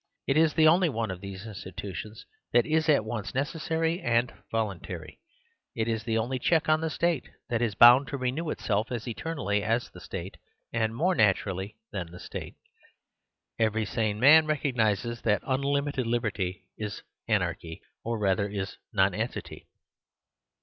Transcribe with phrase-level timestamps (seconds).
[0.25, 5.19] It is the only one of these institutions that is at once necessary and voluntary.
[5.75, 9.07] It is the only check on the state that is bound to renew itself as
[9.07, 10.37] eternally as the state,
[10.73, 12.55] and more naturally than the state.
[13.59, 19.67] Every sane man recognises that unlimited liberty is anarchy, or rather is nonentity.